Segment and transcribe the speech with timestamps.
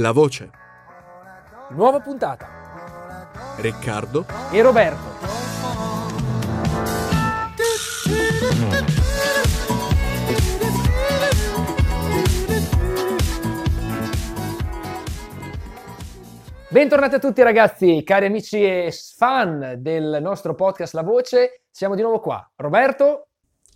[0.00, 0.50] La voce.
[1.72, 2.48] Nuova puntata.
[3.58, 5.18] Riccardo E Roberto.
[16.70, 21.64] Bentornati a tutti ragazzi, cari amici e fan del nostro podcast La Voce.
[21.70, 22.50] Siamo di nuovo qua.
[22.56, 23.26] Roberto,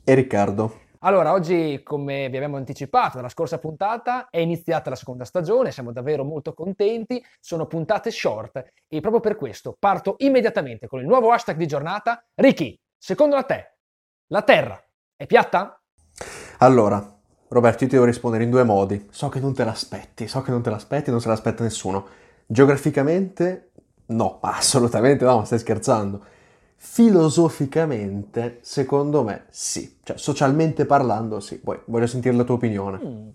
[0.02, 0.83] E Riccardo.
[1.06, 5.92] Allora, oggi, come vi abbiamo anticipato nella scorsa puntata, è iniziata la seconda stagione, siamo
[5.92, 11.30] davvero molto contenti, sono puntate short e proprio per questo parto immediatamente con il nuovo
[11.30, 12.24] hashtag di giornata.
[12.34, 13.74] Ricky, secondo te,
[14.28, 14.82] la Terra
[15.14, 15.78] è piatta?
[16.60, 17.06] Allora,
[17.48, 19.06] Roberto, io ti devo rispondere in due modi.
[19.10, 22.06] So che non te l'aspetti, so che non te l'aspetti, non se l'aspetta nessuno.
[22.46, 23.72] Geograficamente,
[24.06, 26.24] no, assolutamente no, stai scherzando.
[26.76, 29.98] Filosoficamente, secondo me, sì.
[30.02, 31.60] Cioè, socialmente parlando, sì.
[31.60, 33.00] Poi voglio sentire la tua opinione.
[33.02, 33.28] Mm,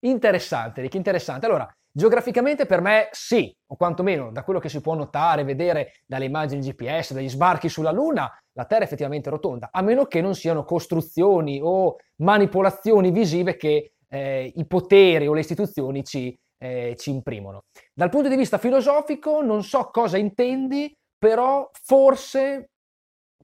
[0.00, 1.46] Interessante, Ricky, interessante.
[1.46, 6.24] Allora, geograficamente per me sì, o quantomeno da quello che si può notare, vedere dalle
[6.24, 10.34] immagini GPS, dagli sbarchi sulla Luna, la Terra è effettivamente rotonda, a meno che non
[10.34, 17.10] siano costruzioni o manipolazioni visive che eh, i poteri o le istituzioni ci, eh, ci
[17.10, 17.64] imprimono.
[17.92, 22.70] Dal punto di vista filosofico non so cosa intendi, però forse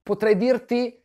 [0.07, 1.03] potrei dirti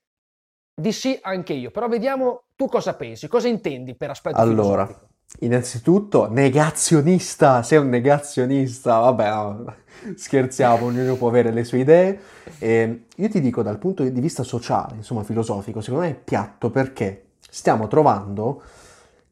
[0.74, 5.10] di sì anche io, però vediamo tu cosa pensi, cosa intendi per aspetto Allora, filosofico.
[5.40, 9.74] innanzitutto, negazionista, sei un negazionista, vabbè, no,
[10.14, 12.20] scherziamo, ognuno può avere le sue idee.
[12.58, 16.70] E io ti dico dal punto di vista sociale, insomma filosofico, secondo me è piatto
[16.70, 18.62] perché stiamo trovando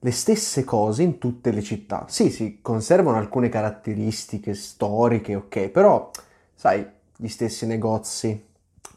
[0.00, 2.06] le stesse cose in tutte le città.
[2.08, 6.10] Sì, si conservano alcune caratteristiche storiche, ok, però,
[6.54, 6.84] sai,
[7.16, 8.48] gli stessi negozi,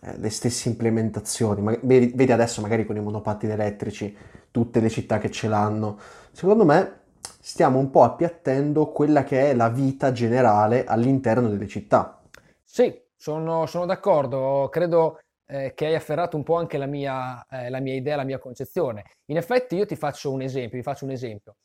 [0.04, 4.16] eh, le stesse implementazioni, ma- vedi, adesso magari con i monopattini elettrici,
[4.52, 5.98] tutte le città che ce l'hanno.
[6.32, 7.02] Secondo me
[7.40, 12.22] stiamo un po' appiattendo quella che è la vita generale all'interno delle città.
[12.64, 17.70] Sì, sono, sono d'accordo, credo eh, che hai afferrato un po' anche la mia, eh,
[17.70, 19.04] la mia idea, la mia concezione.
[19.26, 21.56] In effetti io ti faccio un esempio, faccio un esempio.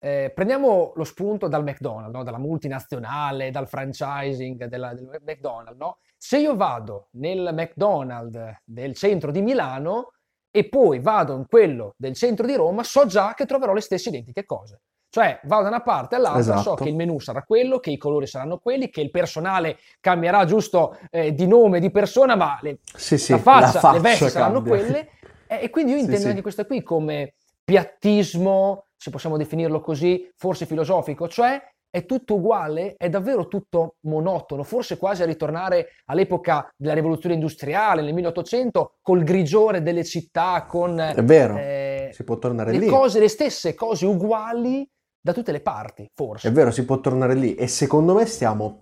[0.00, 2.22] Eh, prendiamo lo spunto dal McDonald's, no?
[2.22, 5.98] Dalla multinazionale, dal franchising della- del McDonald's, no?
[6.20, 10.12] Se io vado nel McDonald's del centro di Milano
[10.50, 14.08] e poi vado in quello del centro di Roma, so già che troverò le stesse
[14.08, 14.80] identiche cose.
[15.10, 16.82] Cioè, vado da una parte all'altra, so Esatto.
[16.82, 20.98] che il menù sarà quello, che i colori saranno quelli, che il personale cambierà giusto
[21.10, 24.28] eh, di nome, di persona, ma le, Sì, sì, la faccia, la faccia le vesti
[24.28, 24.76] saranno cambia.
[24.84, 25.08] quelle.
[25.46, 26.28] E, e quindi io intendo sì.
[26.28, 27.34] anche questa qui come
[27.64, 34.62] piattismo, se possiamo definirlo così, forse filosofico, cioè è tutto uguale, è davvero tutto monotono,
[34.62, 40.98] forse quasi a ritornare all'epoca della rivoluzione industriale nel 1800 col grigiore delle città, con
[40.98, 42.86] È vero, eh, si può tornare le lì.
[42.86, 44.88] cose, le stesse cose uguali
[45.20, 46.48] da tutte le parti, forse.
[46.48, 48.78] È vero, si può tornare lì e secondo me stiamo,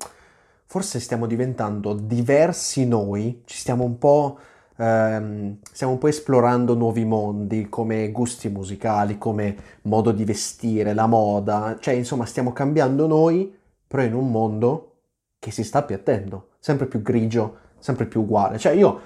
[0.66, 4.38] forse stiamo diventando diversi noi, ci stiamo un po',
[4.76, 11.06] ehm, stiamo un po' esplorando nuovi mondi come gusti musicali, come modo di vestire, la
[11.06, 13.54] moda, cioè insomma stiamo cambiando noi,
[13.86, 14.92] però in un mondo
[15.38, 18.58] che si sta appiattendo, sempre più grigio, sempre più uguale.
[18.58, 19.00] Cioè io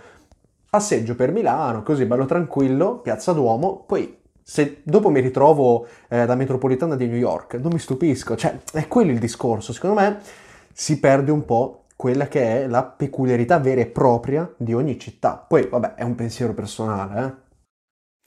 [0.70, 6.34] passeggio per Milano, così bello tranquillo, Piazza Duomo, poi se dopo mi ritrovo eh, la
[6.34, 10.18] metropolitana di New York, non mi stupisco, cioè è quello il discorso, secondo me
[10.72, 15.36] si perde un po' quella che è la peculiarità vera e propria di ogni città.
[15.36, 17.48] Poi, vabbè, è un pensiero personale, eh.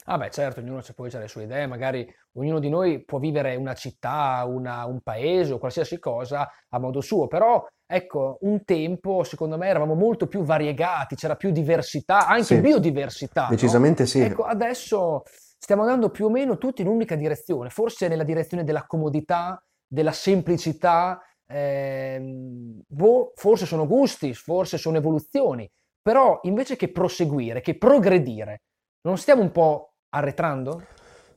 [0.06, 3.18] Ah beh, certo, ognuno c'è poi c'ha le sue idee, magari ognuno di noi può
[3.18, 8.64] vivere una città, una- un paese o qualsiasi cosa a modo suo, però ecco, un
[8.64, 13.80] tempo secondo me eravamo molto più variegati, c'era più diversità, anche Sì, biodiversità, no?
[13.80, 14.18] decisamente sì.
[14.18, 15.22] Ecco, adesso
[15.58, 20.12] stiamo andando più o meno tutti in un'unica direzione, forse nella direzione della comodità, della
[20.12, 25.68] semplicità, ehm, boh, forse sono gusti, forse sono evoluzioni,
[26.02, 28.62] però invece che proseguire, che progredire,
[29.02, 30.82] non stiamo un po' arretrando?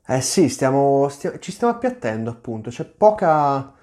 [0.09, 3.73] Eh sì, stiamo, stia- ci stiamo appiattendo, appunto, c'è poca,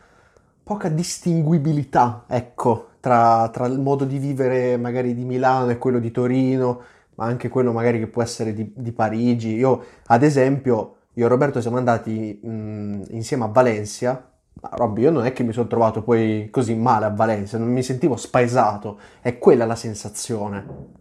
[0.62, 6.10] poca distinguibilità, ecco, tra, tra il modo di vivere magari di Milano e quello di
[6.10, 6.82] Torino,
[7.16, 9.54] ma anche quello magari che può essere di, di Parigi.
[9.54, 15.10] Io, ad esempio, io e Roberto siamo andati mh, insieme a Valencia, ma Robby, io
[15.10, 18.98] non è che mi sono trovato poi così male a Valencia, non mi sentivo spaesato,
[19.20, 20.92] è quella la sensazione.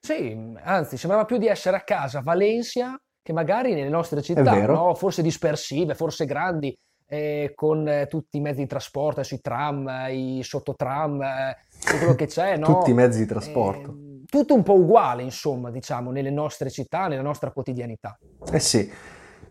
[0.00, 4.66] Sì, anzi, sembrava più di essere a casa a Valencia che magari nelle nostre città,
[4.66, 4.94] no?
[4.94, 9.88] Forse dispersive, forse grandi, eh, con eh, tutti i mezzi di trasporto, adesso i tram,
[9.88, 12.66] eh, i sottotram, eh, tutto quello che c'è, no?
[12.66, 13.90] Tutti i mezzi di trasporto.
[13.90, 18.18] Ehm, tutto un po' uguale, insomma, diciamo, nelle nostre città, nella nostra quotidianità.
[18.52, 18.90] Eh sì,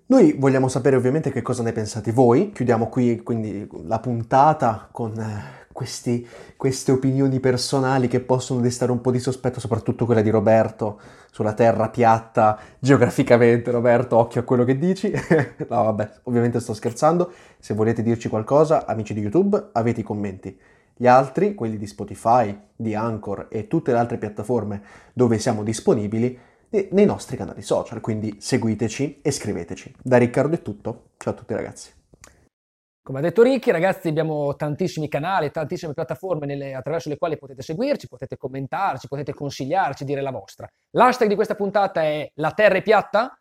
[0.06, 2.52] Noi vogliamo sapere ovviamente che cosa ne pensate voi.
[2.52, 6.28] Chiudiamo qui quindi la puntata con eh, questi,
[6.58, 11.00] queste opinioni personali che possono destare un po' di sospetto, soprattutto quella di Roberto
[11.32, 13.72] sulla terra piatta geograficamente.
[13.72, 15.10] Roberto, occhio a quello che dici.
[15.70, 17.32] no, vabbè, ovviamente sto scherzando.
[17.58, 20.58] Se volete dirci qualcosa, amici di YouTube, avete i commenti.
[20.96, 24.82] Gli altri, quelli di Spotify, di Anchor e tutte le altre piattaforme
[25.14, 26.38] dove siamo disponibili,
[26.92, 29.94] nei nostri canali social, quindi seguiteci e scriveteci.
[30.02, 31.92] Da Riccardo è tutto, ciao a tutti ragazzi.
[33.04, 37.62] Come ha detto Ricky, ragazzi, abbiamo tantissimi canali, tantissime piattaforme nelle, attraverso le quali potete
[37.62, 40.66] seguirci, potete commentarci, potete consigliarci, dire la vostra.
[40.92, 43.38] L'hashtag di questa puntata è La Terra è piatta?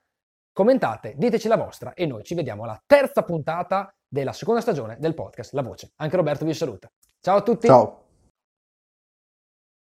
[0.52, 5.14] Commentate, diteci la vostra e noi ci vediamo alla terza puntata della seconda stagione del
[5.14, 5.93] podcast La Voce.
[5.96, 6.90] Anche Roberto vi saluta.
[7.20, 7.69] Ciao a tutti.
[7.69, 8.12] Ciao.